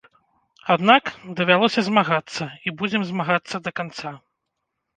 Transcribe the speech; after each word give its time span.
Аднак, 0.75 1.03
давялося 1.41 1.81
змагацца 1.91 2.49
і 2.67 2.75
будзем 2.81 3.07
змагацца 3.13 3.65
да 3.69 3.77
канца. 3.79 4.19